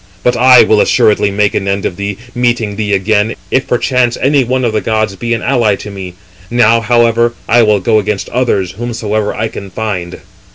But 0.23 0.35
I 0.35 0.63
will 0.63 0.81
assuredly 0.81 1.29
make 1.29 1.53
an 1.53 1.67
end 1.67 1.85
of 1.85 1.95
thee, 1.95 2.17
meeting 2.33 2.75
thee 2.75 2.91
again, 2.91 3.35
if 3.51 3.67
perchance 3.67 4.17
any 4.19 4.43
one 4.43 4.65
of 4.65 4.73
the 4.73 4.81
gods 4.81 5.15
be 5.15 5.31
an 5.35 5.43
ally 5.43 5.75
to 5.75 5.91
me. 5.91 6.15
Now, 6.49 6.79
however, 6.81 7.35
I 7.47 7.61
will 7.61 7.79
go 7.79 7.99
against 7.99 8.27
others, 8.29 8.71
whomsoever 8.71 9.31
I 9.35 9.47
can 9.47 9.69
find." 9.69 10.19